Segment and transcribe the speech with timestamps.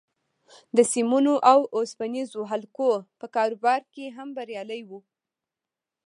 [0.77, 4.91] د سيمونو او اوسپنيزو حلقو په کاروبار کې هم بريالی و.